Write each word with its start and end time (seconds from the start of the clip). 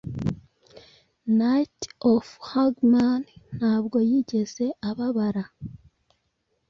Knight 1.37 1.79
of 2.11 2.23
Hugmen 2.49 3.21
ntabwo 3.57 3.97
yigeze 4.09 4.65
ababara 4.89 5.43